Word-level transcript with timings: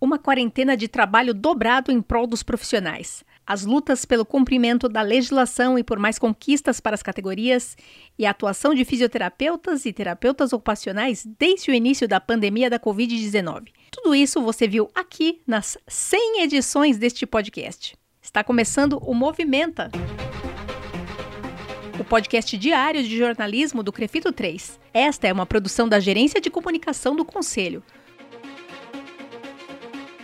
Uma 0.00 0.16
quarentena 0.16 0.76
de 0.76 0.86
trabalho 0.86 1.34
dobrado 1.34 1.90
em 1.90 2.00
prol 2.00 2.24
dos 2.24 2.44
profissionais. 2.44 3.24
As 3.44 3.64
lutas 3.64 4.04
pelo 4.04 4.24
cumprimento 4.24 4.88
da 4.88 5.02
legislação 5.02 5.76
e 5.76 5.82
por 5.82 5.98
mais 5.98 6.20
conquistas 6.20 6.78
para 6.78 6.94
as 6.94 7.02
categorias 7.02 7.76
e 8.16 8.24
a 8.24 8.30
atuação 8.30 8.74
de 8.74 8.84
fisioterapeutas 8.84 9.84
e 9.86 9.92
terapeutas 9.92 10.52
ocupacionais 10.52 11.26
desde 11.36 11.72
o 11.72 11.74
início 11.74 12.06
da 12.06 12.20
pandemia 12.20 12.70
da 12.70 12.78
Covid-19. 12.78 13.72
Tudo 13.90 14.14
isso 14.14 14.40
você 14.40 14.68
viu 14.68 14.88
aqui 14.94 15.40
nas 15.44 15.76
100 15.88 16.42
edições 16.42 16.96
deste 16.96 17.26
podcast. 17.26 17.96
Está 18.22 18.44
começando 18.44 18.98
o 18.98 19.12
Movimenta 19.12 19.90
o 21.98 22.04
podcast 22.04 22.56
diário 22.56 23.02
de 23.02 23.18
jornalismo 23.18 23.82
do 23.82 23.92
Crefito 23.92 24.30
3. 24.30 24.78
Esta 24.94 25.26
é 25.26 25.32
uma 25.32 25.44
produção 25.44 25.88
da 25.88 25.98
Gerência 25.98 26.40
de 26.40 26.48
Comunicação 26.48 27.16
do 27.16 27.24
Conselho. 27.24 27.82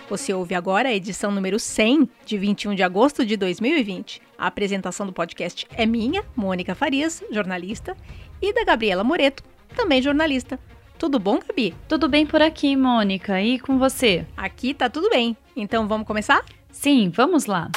Você 0.09 0.34
ouve 0.34 0.55
agora 0.55 0.91
a 0.91 0.95
edição 0.95 1.30
número 1.30 1.58
100, 1.58 2.08
de 2.26 2.36
21 2.36 2.75
de 2.75 2.82
agosto 2.82 3.25
de 3.25 3.36
2020. 3.36 4.21
A 4.36 4.46
apresentação 4.46 5.07
do 5.07 5.12
podcast 5.12 5.67
é 5.75 5.86
minha, 5.86 6.22
Mônica 6.36 6.75
Farias, 6.75 7.22
jornalista, 7.31 7.96
e 8.40 8.53
da 8.53 8.64
Gabriela 8.64 9.03
Moreto, 9.03 9.43
também 9.75 10.03
jornalista. 10.03 10.59
Tudo 10.98 11.18
bom, 11.18 11.39
Gabi? 11.39 11.75
Tudo 11.89 12.09
bem 12.09 12.26
por 12.26 12.43
aqui, 12.43 12.76
Mônica. 12.76 13.40
E 13.40 13.59
com 13.59 13.79
você? 13.79 14.26
Aqui 14.36 14.75
tá 14.75 14.90
tudo 14.90 15.09
bem. 15.09 15.36
Então 15.57 15.89
vamos 15.89 16.07
começar? 16.07 16.45
Sim, 16.71 17.09
vamos 17.09 17.46
lá. 17.46 17.71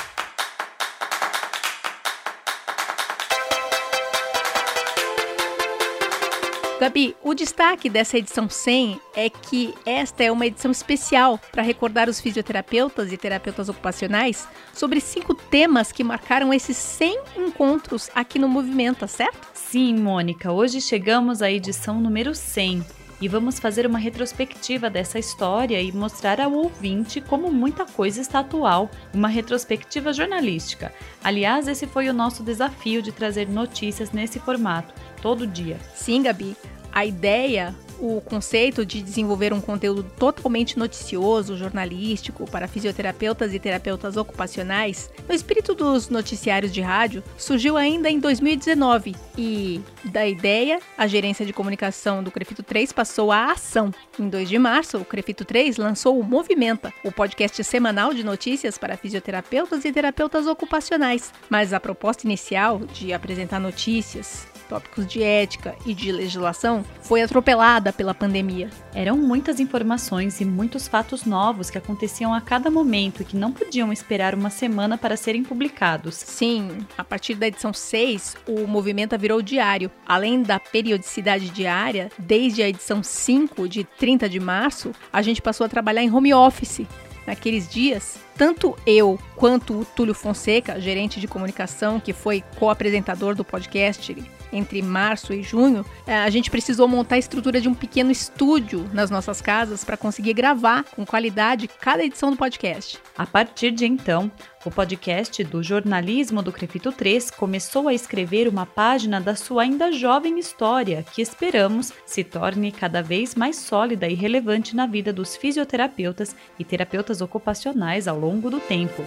Gabi, 6.80 7.16
o 7.24 7.34
destaque 7.34 7.90
dessa 7.90 8.20
edição 8.20 8.48
100 8.48 9.02
é 9.16 9.32
que 9.32 9.74
esta 9.84 10.24
é 10.24 10.32
uma 10.32 10.46
edição 10.46 10.70
especial 10.70 11.40
para 11.52 11.64
recordar 11.64 12.08
os 12.08 12.22
fisioterapeutas 12.22 13.12
e 13.12 13.18
terapeutas 13.18 13.68
ocupacionais 13.68 14.48
sobre 14.74 15.02
cinco 15.02 15.34
temas 15.34 15.92
que 15.92 16.04
marcaram 16.04 16.54
esses 16.54 16.78
100 16.78 17.20
encontros 17.36 18.12
aqui 18.14 18.38
no 18.38 18.48
Movimenta, 18.48 19.08
certo? 19.08 19.50
Sim, 19.56 19.96
Mônica. 19.96 20.52
Hoje 20.52 20.80
chegamos 20.80 21.42
à 21.42 21.52
edição 21.52 22.00
número 22.00 22.36
100 22.36 22.86
e 23.20 23.28
vamos 23.28 23.60
fazer 23.60 23.86
uma 23.86 23.98
retrospectiva 23.98 24.90
dessa 24.90 25.18
história 25.18 25.82
e 25.82 25.92
mostrar 25.92 26.40
ao 26.40 26.54
ouvinte 26.54 27.20
como 27.20 27.52
muita 27.52 27.86
coisa 27.86 28.22
está 28.22 28.40
atual, 28.40 28.90
uma 29.14 29.28
retrospectiva 29.28 30.14
jornalística. 30.14 30.94
Aliás, 31.24 31.68
esse 31.68 31.88
foi 31.88 32.10
o 32.10 32.14
nosso 32.14 32.44
desafio 32.44 33.02
de 33.02 33.12
trazer 33.12 33.48
notícias 33.50 34.12
nesse 34.12 34.40
formato 34.40 34.94
todo 35.22 35.48
dia. 35.48 35.78
Sim, 35.96 36.24
Gabi. 36.24 36.56
A 36.92 37.06
ideia 37.06 37.76
o 38.00 38.22
conceito 38.22 38.86
de 38.86 39.02
desenvolver 39.02 39.54
um 39.54 39.62
conteúdo 39.62 40.04
totalmente 40.18 40.78
noticioso, 40.78 41.58
jornalístico, 41.58 42.50
para 42.50 42.68
fisioterapeutas 42.68 43.54
e 43.54 43.60
terapeutas 43.60 44.18
ocupacionais, 44.18 45.12
no 45.28 45.34
espírito 45.34 45.74
dos 45.74 46.10
noticiários 46.10 46.72
de 46.72 46.82
rádio, 46.82 47.24
surgiu 47.38 47.78
ainda 47.78 48.10
em 48.10 48.20
2019 48.20 49.16
e, 49.38 49.82
da 50.06 50.28
ideia, 50.28 50.80
a 50.98 51.08
gerência 51.08 51.46
de 51.46 51.54
comunicação 51.54 52.24
do 52.24 52.32
Crefito 52.32 52.64
3 52.64 52.92
passou 52.92 53.32
à 53.32 53.52
ação. 53.52 53.92
Em 54.20 54.30
2 54.30 54.50
de 54.50 54.58
março, 54.58 54.98
o 54.98 55.06
Crefito 55.06 55.46
3 55.46 55.78
lançou 55.78 56.20
o 56.20 56.24
Movimenta, 56.24 56.94
o 57.04 57.12
podcast 57.12 57.64
semanal 57.64 58.14
de 58.14 58.24
notícias 58.24 58.78
para 58.78 58.98
fisioterapeutas 58.98 59.86
e 59.86 59.92
terapeutas 59.92 60.48
ocupacionais. 60.48 61.34
Mas 61.50 61.74
a 61.74 61.80
proposta 61.80 62.26
inicial 62.26 62.80
de 62.80 63.14
apresentar 63.14 63.60
notícias, 63.60 64.48
tópicos 64.68 65.06
de 65.08 65.24
ética 65.24 65.76
e 65.86 65.94
de 65.94 66.12
legislação, 66.12 66.84
foi 67.02 67.22
atropelada 67.22 67.94
pela 67.94 68.14
pandemia. 68.14 68.70
Eram 68.94 69.18
muitas 69.18 69.60
informações 69.60 70.40
e 70.42 70.46
muitos 70.46 70.88
fatos 70.88 71.26
novos 71.26 71.70
que 71.70 71.78
aconteciam 71.78 72.34
a 72.34 72.42
cada 72.42 72.70
momento 72.70 73.22
e 73.22 73.26
que 73.26 73.38
não 73.38 73.52
podiam 73.52 73.92
esperar 73.92 74.36
uma 74.36 74.50
semana 74.50 74.98
para 74.98 75.18
serem 75.18 75.44
publicados. 75.44 76.16
Sim, 76.16 76.86
a 76.98 77.04
partir 77.04 77.36
da 77.36 77.48
edição 77.48 77.74
6, 77.74 78.36
o 78.48 78.68
movimento 78.68 79.18
virou 79.18 79.42
diário. 79.42 79.92
Além 80.06 80.42
da 80.42 80.60
periodicidade 80.60 81.50
diária, 81.50 82.10
desde 82.18 82.62
a 82.62 82.70
edição 82.70 83.02
5, 83.02 83.68
de 83.68 83.84
30 83.84 84.30
de 84.30 84.40
março, 84.40 84.92
a 85.12 85.22
gente 85.22 85.42
passou 85.42 85.66
a 85.66 85.70
trabalhar 85.70 86.04
em 86.04 86.14
home 86.14 86.34
office. 86.34 86.82
Naqueles 87.26 87.68
dias, 87.70 88.18
tanto 88.38 88.78
eu 88.86 89.20
quanto 89.36 89.82
o 89.82 89.86
Túlio 89.86 90.14
Fonseca, 90.14 90.80
gerente 90.80 91.20
de 91.20 91.28
comunicação, 91.28 92.00
que 92.00 92.14
foi 92.14 92.44
co-apresentador 92.58 93.36
do 93.36 93.44
podcast 93.44 94.16
entre 94.52 94.82
março 94.82 95.34
e 95.34 95.44
junho, 95.44 95.86
é, 96.06 96.16
a 96.18 96.30
gente 96.30 96.50
precisou 96.50 96.88
montar 96.88 97.16
a 97.16 97.20
estrutura 97.20 97.60
de 97.60 97.68
um 97.68 97.74
pequeno 97.74 98.12
estúdio 98.12 98.90
nas 98.94 99.10
nossas 99.10 99.42
casas 99.42 99.84
para 99.84 99.98
conseguir 99.98 100.34
gravar 100.34 100.84
com 100.84 101.06
qualidade 101.06 101.68
cada 101.68 102.04
edição 102.04 102.32
do 102.32 102.38
podcast. 102.38 103.00
A 103.18 103.26
partir 103.26 103.72
de 103.72 103.86
então, 103.86 104.32
o 104.66 104.72
podcast 104.72 105.44
do 105.44 105.64
jornalismo 105.64 106.42
do 106.42 106.52
Crefito 106.52 106.92
3 106.92 107.32
começou 107.32 107.88
a 107.88 107.94
escrever 107.94 108.48
uma 108.48 108.66
página 108.66 109.22
da 109.22 109.36
sua 109.36 109.64
ainda 109.64 109.92
jovem 109.92 110.40
história, 110.40 111.06
que 111.14 111.22
esperamos 111.22 111.94
se 112.06 112.24
torne 112.24 112.72
cada 112.72 113.02
vez 113.02 113.34
mais 113.34 113.56
sólida 113.56 114.08
e 114.08 114.14
relevante 114.14 114.76
na 114.76 114.86
vida 114.86 115.14
dos 115.14 115.36
fisioterapeutas 115.36 116.36
e 116.60 116.66
terapeutas 116.66 117.22
ocupacionais 117.22 118.08
ao 118.08 118.20
longo 118.20 118.27
do 118.50 118.60
tempo. 118.60 119.04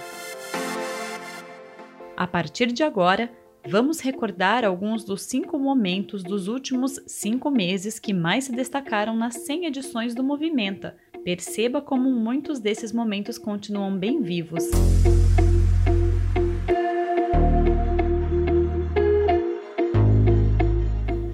A 2.17 2.27
partir 2.27 2.73
de 2.73 2.83
agora, 2.83 3.31
Vamos 3.69 4.01
recordar 4.01 4.65
alguns 4.65 5.05
dos 5.05 5.23
cinco 5.23 5.59
momentos 5.59 6.23
dos 6.23 6.49
últimos 6.49 6.99
cinco 7.07 7.51
meses 7.51 7.99
que 7.99 8.15
mais 8.15 8.45
se 8.45 8.53
destacaram 8.53 9.15
nas 9.15 9.35
100 9.35 9.67
edições 9.67 10.15
do 10.15 10.25
Movimenta. 10.25 10.97
Perceba 11.23 11.83
como 11.83 12.11
muitos 12.11 12.59
desses 12.59 12.91
momentos 12.91 13.37
continuam 13.37 13.97
bem 13.97 14.23
vivos. 14.23 14.65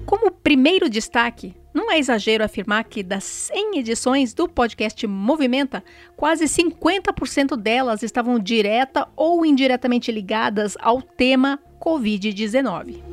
Como 0.05 0.29
primeiro 0.31 0.89
destaque, 0.89 1.55
não 1.77 1.91
é 1.91 1.99
exagero 1.99 2.43
afirmar 2.43 2.83
que 2.85 3.03
das 3.03 3.23
100 3.23 3.77
edições 3.77 4.33
do 4.33 4.49
podcast 4.49 5.05
Movimenta, 5.05 5.83
quase 6.15 6.45
50% 6.45 7.55
delas 7.55 8.01
estavam 8.01 8.39
direta 8.39 9.07
ou 9.15 9.45
indiretamente 9.45 10.11
ligadas 10.11 10.75
ao 10.79 11.03
tema 11.03 11.59
Covid-19. 11.79 13.03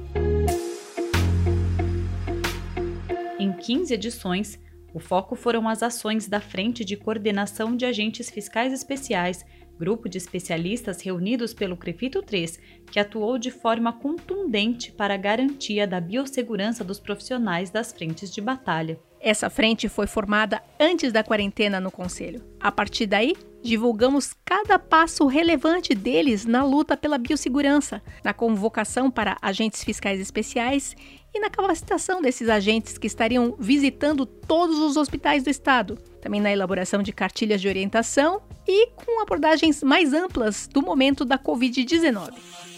Em 3.39 3.53
15 3.53 3.93
edições, 3.93 4.59
o 4.95 5.01
foco 5.01 5.35
foram 5.35 5.69
as 5.69 5.83
ações 5.83 6.29
da 6.29 6.41
Frente 6.41 6.85
de 6.85 6.97
Coordenação 6.97 7.77
de 7.77 7.85
Agentes 7.85 8.31
Fiscais 8.31 8.73
Especiais, 8.73 9.45
grupo 9.77 10.09
de 10.09 10.19
especialistas 10.19 11.03
reunidos 11.03 11.53
pelo 11.53 11.77
Crefito 11.77 12.23
3, 12.23 12.61
que 12.93 13.01
atuou 13.01 13.37
de 13.37 13.51
forma 13.51 13.93
contundente 13.93 14.93
para 14.93 15.15
a 15.15 15.17
garantia 15.17 15.85
da 15.85 16.01
biossegurança 16.01 16.85
dos 16.85 17.01
profissionais 17.01 17.71
das 17.71 17.93
frentes 17.93 18.33
de 18.33 18.41
batalha. 18.41 18.97
Essa 19.21 19.51
frente 19.51 19.89
foi 19.89 20.07
formada 20.07 20.63
antes 20.79 21.13
da 21.13 21.25
quarentena 21.25 21.81
no 21.81 21.91
Conselho. 21.91 22.45
A 22.61 22.71
partir 22.71 23.07
daí, 23.07 23.35
divulgamos 23.65 24.33
cada 24.45 24.79
passo 24.79 25.27
relevante 25.27 25.93
deles 25.93 26.45
na 26.45 26.63
luta 26.63 26.97
pela 26.97 27.19
biossegurança, 27.19 28.01
na 28.23 28.33
convocação 28.33 29.11
para 29.11 29.39
agentes 29.43 29.83
fiscais 29.83 30.21
especiais 30.21 30.95
e 31.35 31.41
na 31.41 31.51
capacitação 31.51 32.23
desses 32.23 32.49
agentes 32.49 32.97
que 32.97 33.07
estariam 33.07 33.57
visitando 33.59 34.25
todos 34.25 34.79
os 34.79 34.97
hospitais 34.97 35.43
do 35.43 35.51
estado, 35.51 35.99
também 36.21 36.41
na 36.41 36.53
elaboração 36.53 37.03
de 37.03 37.13
cartilhas 37.13 37.61
de 37.61 37.69
orientação 37.69 38.41
e 38.67 38.87
com 38.91 39.21
abordagens 39.21 39.83
mais 39.83 40.13
amplas 40.13 40.69
do 40.69 40.81
momento 40.81 41.25
da 41.25 41.39
Covid-19 41.39 42.74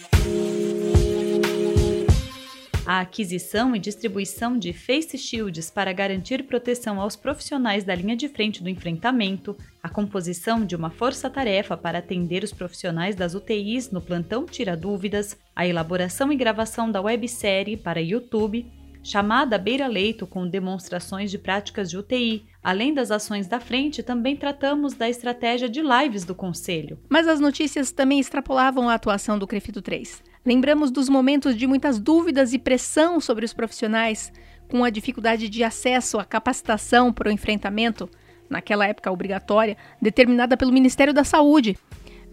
a 2.86 3.00
aquisição 3.00 3.74
e 3.74 3.80
distribuição 3.80 4.56
de 4.56 4.72
face 4.72 5.18
shields 5.18 5.68
para 5.68 5.92
garantir 5.92 6.44
proteção 6.44 7.00
aos 7.00 7.16
profissionais 7.16 7.82
da 7.82 7.92
linha 7.96 8.14
de 8.14 8.28
frente 8.28 8.62
do 8.62 8.68
enfrentamento, 8.68 9.56
a 9.82 9.88
composição 9.88 10.64
de 10.64 10.76
uma 10.76 10.88
força-tarefa 10.88 11.76
para 11.76 11.98
atender 11.98 12.44
os 12.44 12.52
profissionais 12.52 13.16
das 13.16 13.34
UTIs 13.34 13.90
no 13.90 14.00
plantão 14.00 14.46
Tira 14.46 14.76
Dúvidas, 14.76 15.36
a 15.54 15.66
elaboração 15.66 16.32
e 16.32 16.36
gravação 16.36 16.88
da 16.88 17.00
websérie 17.00 17.76
para 17.76 18.00
YouTube, 18.00 18.64
chamada 19.02 19.58
Beira 19.58 19.88
Leito 19.88 20.26
com 20.26 20.48
demonstrações 20.48 21.30
de 21.30 21.38
práticas 21.38 21.90
de 21.90 21.98
UTI. 21.98 22.44
Além 22.62 22.94
das 22.94 23.10
ações 23.10 23.48
da 23.48 23.58
frente, 23.58 24.02
também 24.02 24.36
tratamos 24.36 24.94
da 24.94 25.08
estratégia 25.08 25.68
de 25.68 25.80
lives 25.80 26.24
do 26.24 26.34
Conselho. 26.34 26.98
Mas 27.08 27.26
as 27.26 27.40
notícias 27.40 27.90
também 27.90 28.20
extrapolavam 28.20 28.88
a 28.88 28.94
atuação 28.94 29.38
do 29.38 29.46
Crefito 29.46 29.80
3. 29.80 30.22
Lembramos 30.46 30.92
dos 30.92 31.08
momentos 31.08 31.56
de 31.56 31.66
muitas 31.66 31.98
dúvidas 31.98 32.52
e 32.52 32.58
pressão 32.58 33.20
sobre 33.20 33.44
os 33.44 33.52
profissionais, 33.52 34.32
com 34.68 34.84
a 34.84 34.90
dificuldade 34.90 35.48
de 35.48 35.64
acesso 35.64 36.20
à 36.20 36.24
capacitação 36.24 37.12
para 37.12 37.28
o 37.28 37.32
enfrentamento, 37.32 38.08
naquela 38.48 38.86
época 38.86 39.10
obrigatória, 39.10 39.76
determinada 40.00 40.56
pelo 40.56 40.72
Ministério 40.72 41.12
da 41.12 41.24
Saúde. 41.24 41.76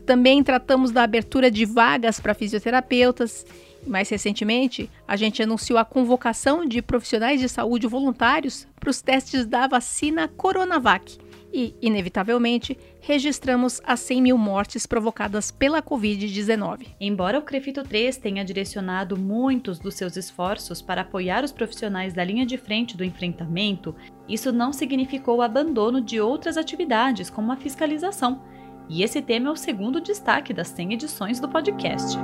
Também 0.06 0.44
tratamos 0.44 0.92
da 0.92 1.02
abertura 1.02 1.50
de 1.50 1.66
vagas 1.66 2.20
para 2.20 2.36
fisioterapeutas. 2.36 3.48
Mais 3.88 4.10
recentemente, 4.10 4.92
a 5.08 5.16
gente 5.16 5.42
anunciou 5.42 5.80
a 5.80 5.86
convocação 5.86 6.68
de 6.68 6.84
profissionais 6.84 7.40
de 7.40 7.50
saúde 7.50 7.88
voluntários 7.88 8.68
para 8.80 8.92
os 8.92 9.02
testes 9.02 9.48
da 9.48 9.66
vacina 9.66 10.28
Coronavac 10.28 11.18
e, 11.54 11.76
inevitavelmente, 11.82 12.78
registramos 13.00 13.80
as 13.86 14.00
100 14.00 14.22
mil 14.22 14.38
mortes 14.38 14.88
provocadas 14.88 15.52
pela 15.52 15.82
Covid-19. 15.82 16.88
Embora 17.00 17.38
o 17.38 17.44
Crefito 17.44 17.84
3 17.84 18.18
tenha 18.18 18.44
direcionado 18.44 19.16
muitos 19.16 19.78
dos 19.78 19.94
seus 19.94 20.18
esforços 20.18 20.82
para 20.82 21.02
apoiar 21.02 21.44
os 21.44 21.52
profissionais 21.52 22.14
da 22.14 22.24
linha 22.24 22.46
de 22.46 22.58
frente 22.58 22.98
do 22.98 23.04
enfrentamento, 23.04 23.96
isso 24.28 24.52
não 24.52 24.74
significou 24.74 25.38
o 25.38 25.42
abandono 25.44 26.02
de 26.02 26.20
outras 26.20 26.58
atividades, 26.58 27.30
como 27.30 27.52
a 27.52 27.58
fiscalização. 27.58 28.42
E 28.90 29.04
esse 29.04 29.22
tema 29.22 29.50
é 29.50 29.52
o 29.52 29.56
segundo 29.56 30.02
destaque 30.02 30.54
das 30.54 30.70
100 30.70 30.94
edições 30.94 31.40
do 31.40 31.48
podcast. 31.48 32.18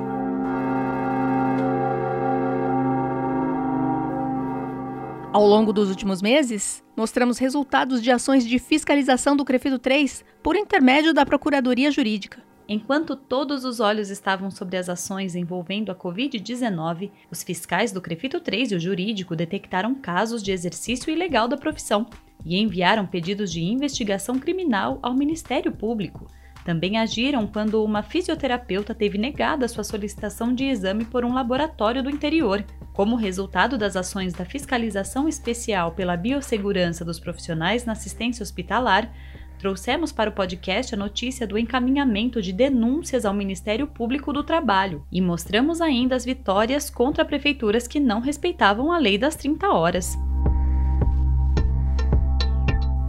Ao 5.31 5.46
longo 5.46 5.72
dos 5.72 5.90
últimos 5.90 6.24
meses, 6.24 6.84
mostramos 6.98 7.38
resultados 7.38 8.02
de 8.02 8.10
ações 8.10 8.44
de 8.44 8.58
fiscalização 8.58 9.38
do 9.38 9.46
CREFIDO 9.46 9.78
3 9.78 10.26
por 10.42 10.56
intermédio 10.56 11.14
da 11.14 11.24
Procuradoria 11.24 11.92
Jurídica. 11.92 12.42
Enquanto 12.68 13.16
todos 13.16 13.64
os 13.64 13.80
olhos 13.80 14.10
estavam 14.10 14.50
sobre 14.50 14.76
as 14.76 14.90
ações 14.90 15.36
envolvendo 15.36 15.92
a 15.92 15.96
Covid-19, 15.96 17.12
os 17.30 17.44
fiscais 17.44 17.92
do 17.92 18.02
CREFITO 18.02 18.40
3 18.40 18.72
e 18.72 18.76
o 18.76 18.80
jurídico 18.80 19.36
detectaram 19.36 19.94
casos 19.94 20.42
de 20.42 20.52
exercício 20.52 21.12
ilegal 21.12 21.48
da 21.48 21.58
profissão 21.58 22.08
e 22.44 22.60
enviaram 22.60 23.06
pedidos 23.06 23.52
de 23.52 23.64
investigação 23.64 24.40
criminal 24.40 24.98
ao 25.04 25.14
Ministério 25.14 25.72
Público. 25.72 26.26
Também 26.69 27.00
agiram 27.00 27.48
quando 27.48 27.83
uma 27.83 28.04
fisioterapeuta 28.04 28.94
teve 28.94 29.18
negada 29.18 29.68
sua 29.68 29.83
solicitação 29.83 30.54
de 30.54 30.66
exame 30.66 31.04
por 31.04 31.25
um 31.25 31.33
laboratório 31.33 32.04
do 32.04 32.12
interior. 32.12 32.63
Como 32.94 33.16
resultado 33.16 33.75
das 33.75 33.95
ações 33.95 34.33
da 34.33 34.45
fiscalização 34.45 35.27
especial 35.27 35.94
pela 35.94 36.16
biossegurança 36.16 37.04
dos 37.04 37.19
profissionais 37.19 37.86
na 37.86 37.94
assistência 37.94 38.44
hospitalar, 38.44 39.12
trouxemos 39.57 40.12
para 40.12 40.30
o 40.30 40.33
podcast 40.33 40.94
a 40.94 40.98
notícia 40.98 41.48
do 41.48 41.57
encaminhamento 41.57 42.39
de 42.39 42.54
denúncias 42.54 43.25
ao 43.25 43.33
Ministério 43.33 43.88
Público 43.88 44.31
do 44.31 44.44
Trabalho 44.44 45.04
e 45.12 45.19
mostramos 45.19 45.81
ainda 45.81 46.16
as 46.16 46.24
vitórias 46.24 46.88
contra 46.88 47.25
prefeituras 47.25 47.88
que 47.88 48.00
não 48.00 48.19
respeitavam 48.19 48.92
a 48.92 49.00
lei 49.00 49.18
das 49.18 49.36
30 49.36 49.68
horas. 49.69 50.29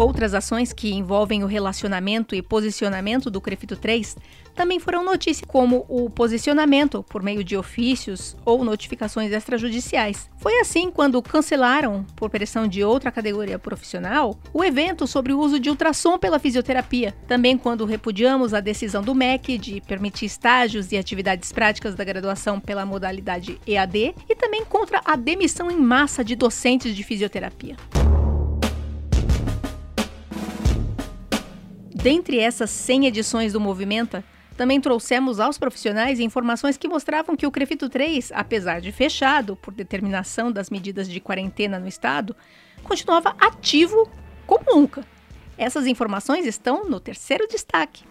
Outras 0.00 0.32
ações 0.32 0.72
que 0.72 0.94
envolvem 0.94 1.44
o 1.44 1.46
relacionamento 1.46 2.34
e 2.34 2.40
posicionamento 2.40 3.30
do 3.30 3.38
CREFITO 3.38 3.76
3 3.76 4.16
também 4.54 4.80
foram 4.80 5.04
notícia, 5.04 5.46
como 5.46 5.84
o 5.90 6.08
posicionamento 6.08 7.02
por 7.02 7.22
meio 7.22 7.44
de 7.44 7.54
ofícios 7.54 8.34
ou 8.42 8.64
notificações 8.64 9.30
extrajudiciais. 9.30 10.30
Foi 10.38 10.58
assim 10.58 10.90
quando 10.90 11.20
cancelaram, 11.20 12.06
por 12.16 12.30
pressão 12.30 12.66
de 12.66 12.82
outra 12.82 13.12
categoria 13.12 13.58
profissional, 13.58 14.38
o 14.54 14.64
evento 14.64 15.06
sobre 15.06 15.34
o 15.34 15.38
uso 15.38 15.60
de 15.60 15.68
ultrassom 15.68 16.18
pela 16.18 16.38
fisioterapia. 16.38 17.14
Também 17.28 17.58
quando 17.58 17.84
repudiamos 17.84 18.54
a 18.54 18.60
decisão 18.60 19.02
do 19.02 19.14
MEC 19.14 19.58
de 19.58 19.82
permitir 19.82 20.24
estágios 20.24 20.92
e 20.92 20.96
atividades 20.96 21.52
práticas 21.52 21.94
da 21.94 22.04
graduação 22.04 22.58
pela 22.58 22.86
modalidade 22.86 23.60
EAD 23.66 24.14
e 24.26 24.34
também 24.34 24.64
contra 24.64 25.02
a 25.04 25.14
demissão 25.14 25.70
em 25.70 25.78
massa 25.78 26.24
de 26.24 26.34
docentes 26.34 26.96
de 26.96 27.04
fisioterapia. 27.04 27.76
Dentre 32.02 32.38
essas 32.38 32.70
100 32.70 33.08
edições 33.08 33.52
do 33.52 33.60
Movimenta, 33.60 34.24
também 34.56 34.80
trouxemos 34.80 35.38
aos 35.38 35.58
profissionais 35.58 36.18
informações 36.18 36.78
que 36.78 36.88
mostravam 36.88 37.36
que 37.36 37.46
o 37.46 37.50
Crefito 37.50 37.90
3, 37.90 38.32
apesar 38.34 38.80
de 38.80 38.90
fechado 38.90 39.54
por 39.54 39.74
determinação 39.74 40.50
das 40.50 40.70
medidas 40.70 41.06
de 41.06 41.20
quarentena 41.20 41.78
no 41.78 41.86
estado, 41.86 42.34
continuava 42.82 43.36
ativo 43.38 44.10
como 44.46 44.64
nunca. 44.66 45.04
Essas 45.58 45.86
informações 45.86 46.46
estão 46.46 46.88
no 46.88 46.98
terceiro 46.98 47.46
destaque. 47.46 48.02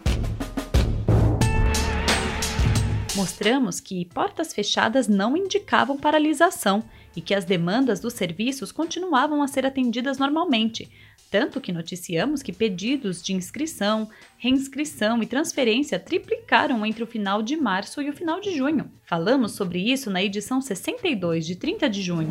Mostramos 3.16 3.80
que 3.80 4.06
portas 4.06 4.54
fechadas 4.54 5.08
não 5.08 5.36
indicavam 5.36 5.98
paralisação 5.98 6.84
e 7.16 7.22
que 7.22 7.34
as 7.34 7.44
demandas 7.44 8.00
dos 8.00 8.14
serviços 8.14 8.72
continuavam 8.72 9.42
a 9.42 9.48
ser 9.48 9.66
atendidas 9.66 10.20
normalmente, 10.20 10.90
tanto 11.30 11.62
que 11.62 11.72
noticiamos 11.72 12.42
que 12.42 12.52
pedidos 12.52 13.22
de 13.22 13.34
inscrição, 13.34 14.10
reinscrição 14.38 15.22
e 15.22 15.26
transferência 15.26 16.00
triplicaram 16.00 16.86
entre 16.86 17.04
o 17.04 17.08
final 17.08 17.42
de 17.42 17.56
março 17.56 18.02
e 18.02 18.10
o 18.10 18.14
final 18.14 18.40
de 18.40 18.56
junho. 18.56 18.90
Falamos 19.06 19.54
sobre 19.54 19.80
isso 19.80 20.10
na 20.10 20.24
edição 20.24 20.62
62, 20.62 21.46
de 21.46 21.56
30 21.56 21.90
de 21.90 22.02
junho. 22.02 22.30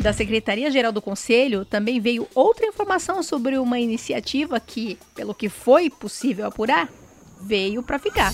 Da 0.00 0.12
Secretaria-Geral 0.12 0.92
do 0.92 1.00
Conselho 1.00 1.64
também 1.64 1.98
veio 1.98 2.28
outra 2.34 2.66
informação 2.66 3.22
sobre 3.22 3.56
uma 3.56 3.78
iniciativa 3.78 4.60
que, 4.60 4.98
pelo 5.14 5.34
que 5.34 5.48
foi 5.48 5.88
possível 5.88 6.46
apurar, 6.46 6.92
veio 7.40 7.82
para 7.82 7.98
ficar. 7.98 8.32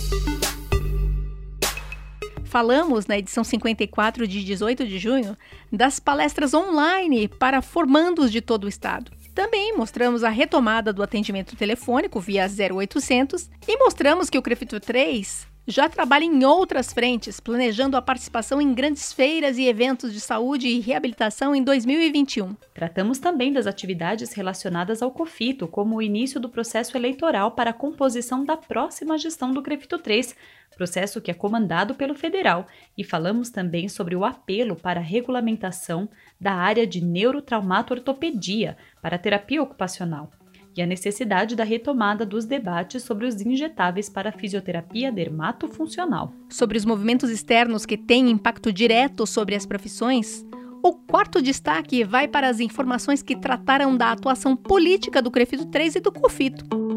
Falamos 2.50 3.06
na 3.06 3.16
edição 3.16 3.44
54 3.44 4.26
de 4.26 4.44
18 4.44 4.84
de 4.84 4.98
junho 4.98 5.36
das 5.70 6.00
palestras 6.00 6.52
online 6.52 7.28
para 7.28 7.62
formandos 7.62 8.32
de 8.32 8.40
todo 8.40 8.64
o 8.64 8.68
estado. 8.68 9.12
Também 9.32 9.76
mostramos 9.76 10.24
a 10.24 10.30
retomada 10.30 10.92
do 10.92 11.00
atendimento 11.00 11.54
telefônico 11.54 12.18
via 12.18 12.48
0800 12.48 13.48
e 13.68 13.76
mostramos 13.76 14.28
que 14.28 14.36
o 14.36 14.42
Crefito 14.42 14.80
3 14.80 15.46
já 15.66 15.88
trabalha 15.88 16.24
em 16.24 16.44
outras 16.44 16.92
frentes, 16.92 17.38
planejando 17.38 17.96
a 17.96 18.02
participação 18.02 18.60
em 18.60 18.74
grandes 18.74 19.12
feiras 19.12 19.58
e 19.58 19.66
eventos 19.66 20.12
de 20.12 20.20
saúde 20.20 20.68
e 20.68 20.80
reabilitação 20.80 21.54
em 21.54 21.62
2021. 21.62 22.56
Tratamos 22.74 23.18
também 23.18 23.52
das 23.52 23.66
atividades 23.66 24.32
relacionadas 24.32 25.02
ao 25.02 25.10
COFITO, 25.10 25.68
como 25.68 25.96
o 25.96 26.02
início 26.02 26.40
do 26.40 26.48
processo 26.48 26.96
eleitoral 26.96 27.52
para 27.52 27.70
a 27.70 27.74
composição 27.74 28.44
da 28.44 28.56
próxima 28.56 29.18
gestão 29.18 29.52
do 29.52 29.62
CREFITO 29.62 29.98
3, 29.98 30.34
processo 30.80 31.20
que 31.20 31.30
é 31.30 31.34
comandado 31.34 31.94
pelo 31.94 32.14
federal, 32.14 32.66
e 32.96 33.04
falamos 33.04 33.50
também 33.50 33.86
sobre 33.86 34.16
o 34.16 34.24
apelo 34.24 34.74
para 34.74 34.98
a 34.98 35.02
regulamentação 35.02 36.08
da 36.40 36.54
área 36.54 36.86
de 36.86 37.04
neurotraumato-ortopedia 37.04 38.78
para 39.02 39.18
terapia 39.18 39.62
ocupacional 39.62 40.30
e 40.76 40.82
a 40.82 40.86
necessidade 40.86 41.56
da 41.56 41.64
retomada 41.64 42.24
dos 42.24 42.44
debates 42.44 43.02
sobre 43.02 43.26
os 43.26 43.40
injetáveis 43.40 44.08
para 44.08 44.32
fisioterapia 44.32 45.10
dermatofuncional. 45.10 46.32
Sobre 46.48 46.78
os 46.78 46.84
movimentos 46.84 47.30
externos 47.30 47.84
que 47.84 47.96
têm 47.96 48.30
impacto 48.30 48.72
direto 48.72 49.26
sobre 49.26 49.54
as 49.54 49.66
profissões, 49.66 50.44
o 50.82 50.92
quarto 50.92 51.42
destaque 51.42 52.04
vai 52.04 52.26
para 52.26 52.48
as 52.48 52.60
informações 52.60 53.22
que 53.22 53.36
trataram 53.36 53.96
da 53.96 54.12
atuação 54.12 54.56
política 54.56 55.20
do 55.20 55.30
CREFITO 55.30 55.66
3 55.66 55.96
e 55.96 56.00
do 56.00 56.10
COFITO. 56.10 56.89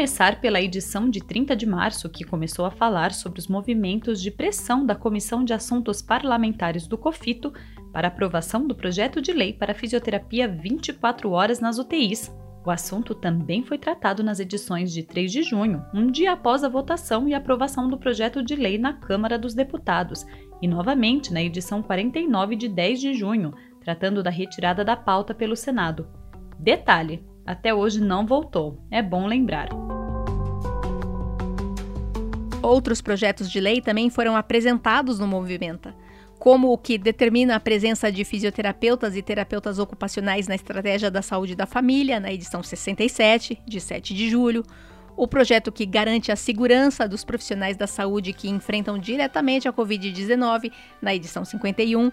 Começar 0.00 0.40
pela 0.40 0.62
edição 0.62 1.10
de 1.10 1.20
30 1.20 1.54
de 1.54 1.66
março, 1.66 2.08
que 2.08 2.24
começou 2.24 2.64
a 2.64 2.70
falar 2.70 3.12
sobre 3.12 3.38
os 3.38 3.46
movimentos 3.46 4.18
de 4.18 4.30
pressão 4.30 4.86
da 4.86 4.94
Comissão 4.94 5.44
de 5.44 5.52
Assuntos 5.52 6.00
Parlamentares 6.00 6.86
do 6.86 6.96
COFITO 6.96 7.52
para 7.92 8.08
aprovação 8.08 8.66
do 8.66 8.74
projeto 8.74 9.20
de 9.20 9.30
lei 9.30 9.52
para 9.52 9.74
fisioterapia 9.74 10.48
24 10.48 11.30
horas 11.30 11.60
nas 11.60 11.76
UTIs. 11.76 12.34
O 12.64 12.70
assunto 12.70 13.14
também 13.14 13.62
foi 13.62 13.76
tratado 13.76 14.22
nas 14.24 14.40
edições 14.40 14.90
de 14.90 15.02
3 15.02 15.30
de 15.30 15.42
junho, 15.42 15.84
um 15.92 16.06
dia 16.06 16.32
após 16.32 16.64
a 16.64 16.68
votação 16.70 17.28
e 17.28 17.34
aprovação 17.34 17.86
do 17.86 17.98
projeto 17.98 18.42
de 18.42 18.56
lei 18.56 18.78
na 18.78 18.94
Câmara 18.94 19.38
dos 19.38 19.52
Deputados, 19.52 20.24
e 20.62 20.66
novamente 20.66 21.30
na 21.30 21.42
edição 21.42 21.82
49 21.82 22.56
de 22.56 22.68
10 22.68 23.00
de 23.02 23.12
junho, 23.12 23.52
tratando 23.82 24.22
da 24.22 24.30
retirada 24.30 24.82
da 24.82 24.96
pauta 24.96 25.34
pelo 25.34 25.54
Senado. 25.54 26.08
Detalhe: 26.58 27.22
até 27.50 27.74
hoje 27.74 28.00
não 28.00 28.24
voltou, 28.24 28.78
é 28.92 29.02
bom 29.02 29.26
lembrar. 29.26 29.68
Outros 32.62 33.00
projetos 33.00 33.50
de 33.50 33.58
lei 33.58 33.80
também 33.80 34.08
foram 34.08 34.36
apresentados 34.36 35.18
no 35.18 35.26
Movimenta, 35.26 35.92
como 36.38 36.72
o 36.72 36.78
que 36.78 36.96
determina 36.96 37.56
a 37.56 37.60
presença 37.60 38.12
de 38.12 38.24
fisioterapeutas 38.24 39.16
e 39.16 39.22
terapeutas 39.22 39.80
ocupacionais 39.80 40.46
na 40.46 40.54
Estratégia 40.54 41.10
da 41.10 41.22
Saúde 41.22 41.56
da 41.56 41.66
Família, 41.66 42.20
na 42.20 42.32
edição 42.32 42.62
67, 42.62 43.60
de 43.66 43.80
7 43.80 44.14
de 44.14 44.30
julho, 44.30 44.64
o 45.16 45.26
projeto 45.26 45.72
que 45.72 45.84
garante 45.84 46.30
a 46.30 46.36
segurança 46.36 47.08
dos 47.08 47.24
profissionais 47.24 47.76
da 47.76 47.88
saúde 47.88 48.32
que 48.32 48.48
enfrentam 48.48 48.96
diretamente 48.96 49.66
a 49.66 49.72
Covid-19, 49.72 50.70
na 51.02 51.14
edição 51.14 51.44
51, 51.44 52.12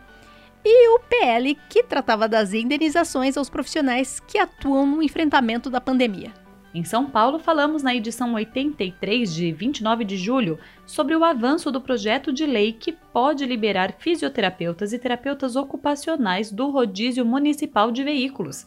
e 0.64 0.96
o 0.96 1.00
PL 1.00 1.56
que 1.70 1.84
tratava 1.84 2.28
das 2.28 2.54
indenizações 2.54 3.38
aos 3.38 3.50
profissionais 3.50 4.20
que 4.20 4.38
atuam 4.38 4.86
no 4.86 5.04
enfrentamento 5.04 5.70
da 5.70 5.80
pandemia. 5.80 6.34
Em 6.74 6.84
São 6.84 7.10
Paulo, 7.10 7.40
falamos 7.40 7.82
na 7.82 7.96
edição 7.96 8.34
83 8.34 9.34
de 9.34 9.52
29 9.52 10.04
de 10.04 10.18
julho 10.18 10.60
sobre 10.86 11.16
o 11.16 11.24
avanço 11.24 11.72
do 11.72 11.82
projeto 11.82 12.32
de 12.32 12.46
lei 12.46 12.74
que 12.74 12.92
pode 12.92 13.46
liberar 13.46 13.96
fisioterapeutas 13.98 14.94
e 14.94 15.00
terapeutas 15.00 15.56
ocupacionais 15.56 16.52
do 16.52 16.70
rodízio 16.70 17.26
municipal 17.26 17.92
de 17.92 18.04
veículos. 18.04 18.64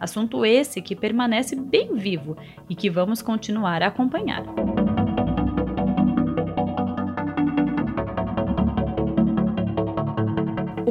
Assunto 0.00 0.44
esse 0.44 0.82
que 0.82 0.96
permanece 0.96 1.54
bem 1.54 1.94
vivo 1.94 2.36
e 2.68 2.74
que 2.74 2.90
vamos 2.90 3.22
continuar 3.22 3.82
a 3.82 3.86
acompanhar. 3.86 4.42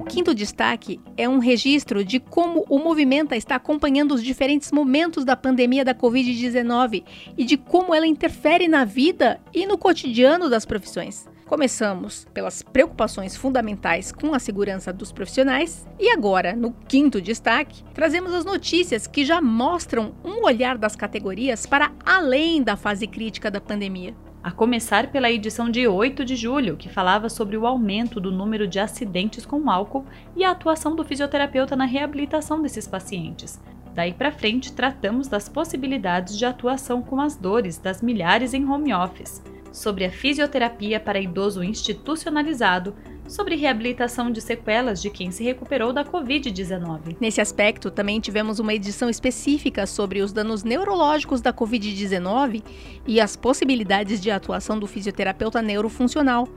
Quinto 0.01 0.34
destaque 0.34 1.00
é 1.17 1.27
um 1.27 1.39
registro 1.39 2.03
de 2.03 2.20
como 2.20 2.65
o 2.70 2.79
Movimenta 2.79 3.36
está 3.36 3.55
acompanhando 3.55 4.13
os 4.13 4.24
diferentes 4.24 4.72
momentos 4.72 5.25
da 5.25 5.36
pandemia 5.36 5.84
da 5.84 5.93
Covid-19 5.93 7.03
e 7.38 7.43
de 7.43 7.58
como 7.58 7.93
ela 7.93 8.08
interfere 8.08 8.67
na 8.67 8.86
vida 8.86 9.39
e 9.53 9.65
no 9.65 9.77
cotidiano 9.77 10.50
das 10.50 10.65
profissões. 10.65 11.27
Começamos 11.46 12.25
pelas 12.34 12.62
preocupações 12.63 13.36
fundamentais 13.36 14.13
com 14.13 14.34
a 14.34 14.39
segurança 14.39 14.93
dos 14.93 15.12
profissionais 15.12 15.86
e 16.00 16.10
agora, 16.10 16.55
no 16.55 16.72
quinto 16.88 17.22
destaque, 17.22 17.84
trazemos 17.93 18.34
as 18.34 18.46
notícias 18.46 19.05
que 19.05 19.25
já 19.25 19.41
mostram 19.41 20.15
um 20.24 20.46
olhar 20.46 20.77
das 20.77 20.96
categorias 20.96 21.65
para 21.65 21.91
além 22.05 22.63
da 22.63 22.77
fase 22.77 23.05
crítica 23.05 23.51
da 23.51 23.60
pandemia 23.60 24.15
a 24.43 24.50
começar 24.50 25.12
pela 25.12 25.31
edição 25.31 25.69
de 25.69 25.88
8 25.88 26.25
de 26.25 26.36
julho, 26.36 26.75
que 26.75 26.89
falava 26.89 27.29
sobre 27.29 27.55
o 27.55 27.67
aumento 27.67 28.19
do 28.19 28.31
número 28.31 28.67
de 28.67 28.79
acidentes 28.79 29.45
com 29.45 29.69
álcool 29.69 30.05
e 30.36 30.43
a 30.43 30.51
atuação 30.51 30.95
do 30.95 31.03
fisioterapeuta 31.03 31.75
na 31.75 31.86
reabilitação 31.86 32.62
desses 32.62 32.88
pacientes. 32.88 33.60
Daí 33.93 34.13
para 34.13 34.31
frente, 34.31 34.74
tratamos 34.74 35.27
das 35.27 35.48
possibilidades 35.48 36.38
de 36.38 36.45
atuação 36.45 37.01
com 37.01 37.19
as 37.19 37.36
dores 37.36 37.77
das 37.77 38.01
milhares 38.01 38.53
em 38.53 38.67
home 38.67 38.93
office, 38.93 39.43
sobre 39.71 40.05
a 40.05 40.12
fisioterapia 40.12 41.00
para 41.00 41.19
idoso 41.19 41.63
institucionalizado, 41.63 42.95
sobre 43.27 43.55
reabilitação 43.55 44.31
de 44.31 44.41
sequelas 44.41 45.01
de 45.01 45.09
quem 45.09 45.31
se 45.31 45.43
recuperou 45.43 45.93
da 45.93 46.03
Covid-19. 46.03 47.17
Nesse 47.19 47.39
aspecto, 47.39 47.89
também 47.89 48.19
tivemos 48.19 48.59
uma 48.59 48.73
edição 48.73 49.09
específica 49.09 49.85
sobre 49.85 50.21
os 50.21 50.33
danos 50.33 50.63
neurológicos 50.63 51.41
da 51.41 51.53
Covid-19 51.53 52.63
e 53.07 53.21
as 53.21 53.35
possibilidades 53.35 54.21
de 54.21 54.29
atuação 54.29 54.77
do 54.77 54.87
fisioterapeuta 54.87 55.61
neurofuncional. 55.61 56.47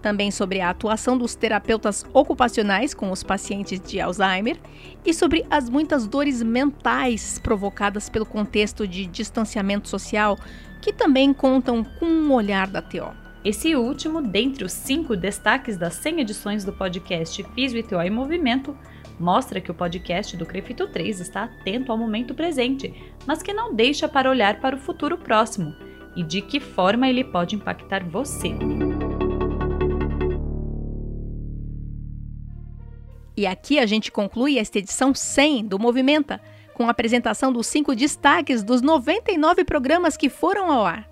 Também 0.00 0.30
sobre 0.30 0.60
a 0.60 0.70
atuação 0.70 1.18
dos 1.18 1.34
terapeutas 1.34 2.06
ocupacionais 2.14 2.94
com 2.94 3.10
os 3.10 3.22
pacientes 3.22 3.78
de 3.78 4.00
Alzheimer 4.00 4.58
e 5.04 5.12
sobre 5.12 5.44
as 5.50 5.68
muitas 5.68 6.06
dores 6.06 6.42
mentais 6.42 7.38
provocadas 7.38 8.08
pelo 8.08 8.24
contexto 8.24 8.88
de 8.88 9.04
distanciamento 9.04 9.88
social, 9.88 10.38
que 10.80 10.92
também 10.92 11.34
contam 11.34 11.84
com 11.84 12.06
um 12.06 12.32
olhar 12.32 12.66
da 12.66 12.80
TO. 12.80 13.29
Esse 13.42 13.74
último, 13.74 14.20
dentre 14.20 14.64
os 14.64 14.72
cinco 14.72 15.16
destaques 15.16 15.78
das 15.78 15.94
100 15.94 16.20
edições 16.20 16.62
do 16.62 16.74
podcast 16.74 17.42
Fiz 17.54 17.72
o 17.72 18.02
em 18.02 18.10
Movimento, 18.10 18.76
mostra 19.18 19.62
que 19.62 19.70
o 19.70 19.74
podcast 19.74 20.36
do 20.36 20.44
Crefito 20.44 20.86
3 20.86 21.20
está 21.20 21.44
atento 21.44 21.90
ao 21.90 21.96
momento 21.96 22.34
presente, 22.34 22.92
mas 23.26 23.42
que 23.42 23.54
não 23.54 23.74
deixa 23.74 24.06
para 24.06 24.28
olhar 24.28 24.60
para 24.60 24.76
o 24.76 24.78
futuro 24.78 25.16
próximo 25.16 25.74
e 26.14 26.22
de 26.22 26.42
que 26.42 26.60
forma 26.60 27.08
ele 27.08 27.24
pode 27.24 27.56
impactar 27.56 28.04
você. 28.04 28.50
E 33.34 33.46
aqui 33.46 33.78
a 33.78 33.86
gente 33.86 34.12
conclui 34.12 34.58
esta 34.58 34.78
edição 34.78 35.14
100 35.14 35.64
do 35.64 35.78
Movimenta, 35.78 36.42
com 36.74 36.88
a 36.88 36.90
apresentação 36.90 37.50
dos 37.50 37.66
cinco 37.66 37.94
destaques 37.94 38.62
dos 38.62 38.82
99 38.82 39.64
programas 39.64 40.14
que 40.14 40.28
foram 40.28 40.70
ao 40.70 40.84
ar. 40.84 41.08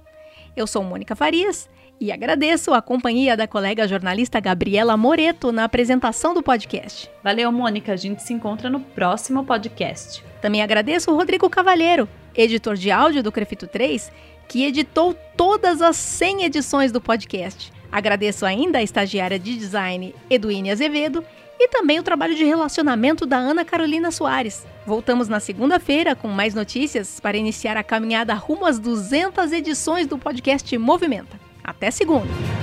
Eu 0.54 0.66
sou 0.66 0.82
Mônica 0.82 1.16
Farias 1.16 1.70
e 2.00 2.12
agradeço 2.12 2.72
a 2.72 2.80
companhia 2.80 3.36
da 3.36 3.46
colega 3.46 3.88
jornalista 3.88 4.38
Gabriela 4.40 4.96
Moreto 4.96 5.50
na 5.50 5.64
apresentação 5.64 6.32
do 6.32 6.42
podcast. 6.42 7.10
Valeu, 7.22 7.50
Mônica. 7.50 7.92
A 7.92 7.96
gente 7.96 8.22
se 8.22 8.32
encontra 8.32 8.70
no 8.70 8.80
próximo 8.80 9.44
podcast. 9.44 10.24
Também 10.40 10.62
agradeço 10.62 11.10
o 11.10 11.16
Rodrigo 11.16 11.50
Cavalheiro, 11.50 12.08
editor 12.34 12.76
de 12.76 12.90
áudio 12.90 13.22
do 13.22 13.32
Crefito 13.32 13.66
3, 13.66 14.12
que 14.46 14.64
editou 14.64 15.14
todas 15.36 15.82
as 15.82 15.96
100 15.96 16.44
edições 16.44 16.92
do 16.92 17.00
podcast. 17.00 17.72
Agradeço 17.90 18.46
ainda 18.46 18.78
a 18.78 18.82
estagiária 18.82 19.38
de 19.38 19.56
design 19.56 20.14
Eduine 20.30 20.70
Azevedo 20.70 21.24
e 21.58 21.68
também 21.68 21.98
o 21.98 22.02
trabalho 22.02 22.34
de 22.34 22.44
relacionamento 22.44 23.26
da 23.26 23.36
Ana 23.36 23.64
Carolina 23.64 24.10
Soares. 24.12 24.64
Voltamos 24.86 25.28
na 25.28 25.40
segunda-feira 25.40 26.14
com 26.14 26.28
mais 26.28 26.54
notícias 26.54 27.18
para 27.18 27.36
iniciar 27.36 27.76
a 27.76 27.82
caminhada 27.82 28.34
rumo 28.34 28.64
às 28.64 28.78
200 28.78 29.52
edições 29.52 30.06
do 30.06 30.16
podcast 30.16 30.78
Movimenta. 30.78 31.47
Até 31.68 31.90
segunda! 31.90 32.57